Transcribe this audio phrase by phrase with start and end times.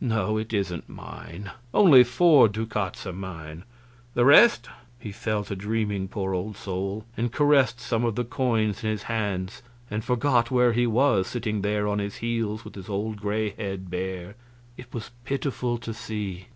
[0.00, 1.50] "No it isn't mine.
[1.74, 3.64] Only four ducats are mine;
[4.14, 4.68] the rest...!"
[5.00, 9.02] He fell to dreaming, poor old soul, and caressing some of the coins in his
[9.10, 13.50] hands, and forgot where he was, sitting there on his heels with his old gray
[13.50, 14.36] head bare;
[14.76, 16.46] it was pitiful to see.